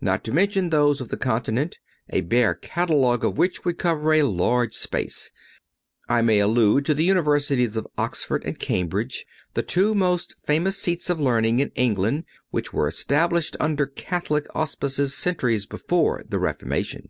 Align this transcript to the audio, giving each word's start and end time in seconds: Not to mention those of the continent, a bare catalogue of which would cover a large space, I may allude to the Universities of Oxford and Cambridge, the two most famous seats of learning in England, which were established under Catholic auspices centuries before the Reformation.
Not 0.00 0.22
to 0.22 0.32
mention 0.32 0.70
those 0.70 1.00
of 1.00 1.08
the 1.08 1.16
continent, 1.16 1.80
a 2.10 2.20
bare 2.20 2.54
catalogue 2.54 3.24
of 3.24 3.36
which 3.36 3.64
would 3.64 3.76
cover 3.76 4.12
a 4.14 4.22
large 4.22 4.72
space, 4.72 5.32
I 6.08 6.22
may 6.22 6.38
allude 6.38 6.86
to 6.86 6.94
the 6.94 7.02
Universities 7.02 7.76
of 7.76 7.88
Oxford 7.98 8.44
and 8.46 8.56
Cambridge, 8.56 9.26
the 9.54 9.64
two 9.64 9.92
most 9.96 10.36
famous 10.46 10.78
seats 10.78 11.10
of 11.10 11.18
learning 11.20 11.58
in 11.58 11.72
England, 11.74 12.22
which 12.50 12.72
were 12.72 12.86
established 12.86 13.56
under 13.58 13.84
Catholic 13.86 14.46
auspices 14.54 15.12
centuries 15.12 15.66
before 15.66 16.22
the 16.24 16.38
Reformation. 16.38 17.08